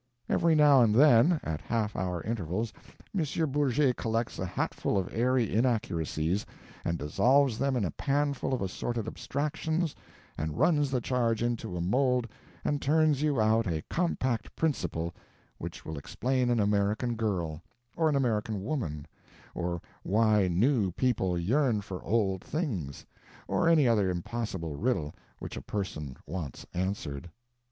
Every 0.27 0.55
now 0.55 0.81
and 0.81 0.95
then, 0.95 1.39
at 1.43 1.61
half 1.61 1.95
hour 1.95 2.23
intervals, 2.23 2.73
M. 3.15 3.23
Bourget 3.51 3.95
collects 3.97 4.39
a 4.39 4.47
hatful 4.47 4.97
of 4.97 5.07
airy 5.13 5.53
inaccuracies 5.53 6.43
and 6.83 6.97
dissolves 6.97 7.59
them 7.59 7.75
in 7.75 7.85
a 7.85 7.91
panful 7.91 8.51
of 8.51 8.63
assorted 8.63 9.05
abstractions, 9.07 9.93
and 10.39 10.57
runs 10.57 10.89
the 10.89 11.01
charge 11.01 11.43
into 11.43 11.77
a 11.77 11.81
mould 11.81 12.27
and 12.65 12.81
turns 12.81 13.21
you 13.21 13.39
out 13.39 13.67
a 13.67 13.83
compact 13.91 14.55
principle 14.55 15.13
which 15.59 15.85
will 15.85 15.99
explain 15.99 16.49
an 16.49 16.59
American 16.59 17.13
girl, 17.13 17.61
or 17.95 18.09
an 18.09 18.15
American 18.15 18.63
woman, 18.63 19.05
or 19.53 19.83
why 20.01 20.47
new 20.47 20.91
people 20.93 21.37
yearn 21.37 21.79
for 21.79 22.03
old 22.03 22.43
things, 22.43 23.05
or 23.47 23.69
any 23.69 23.87
other 23.87 24.09
impossible 24.09 24.75
riddle 24.75 25.13
which 25.37 25.55
a 25.55 25.61
person 25.61 26.17
wants 26.25 26.65
answered. 26.73 27.29